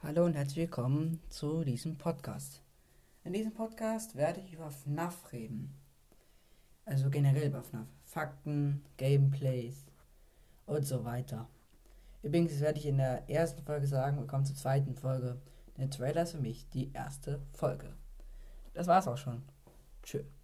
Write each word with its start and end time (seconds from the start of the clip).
Hallo 0.00 0.24
und 0.24 0.34
herzlich 0.34 0.58
willkommen 0.58 1.20
zu 1.28 1.64
diesem 1.64 1.98
Podcast. 1.98 2.62
In 3.24 3.32
diesem 3.32 3.52
Podcast 3.52 4.14
werde 4.14 4.40
ich 4.40 4.52
über 4.52 4.70
FNAF 4.70 5.32
reden. 5.32 5.74
Also 6.84 7.10
generell 7.10 7.48
über 7.48 7.64
FNAF. 7.64 7.88
Fakten, 8.04 8.84
Gameplays 8.96 9.86
und 10.66 10.86
so 10.86 11.04
weiter. 11.04 11.48
Übrigens 12.22 12.60
werde 12.60 12.78
ich 12.78 12.86
in 12.86 12.98
der 12.98 13.28
ersten 13.28 13.64
Folge 13.64 13.88
sagen, 13.88 14.20
wir 14.20 14.26
kommen 14.28 14.44
zur 14.46 14.54
zweiten 14.54 14.94
Folge. 14.94 15.42
Der 15.76 15.90
Trailer 15.90 16.22
ist 16.22 16.30
für 16.30 16.40
mich 16.40 16.68
die 16.68 16.92
erste 16.92 17.40
Folge. 17.52 17.92
Das 18.74 18.86
war's 18.86 19.08
auch 19.08 19.18
schon. 19.18 19.42
Tschüss. 20.04 20.37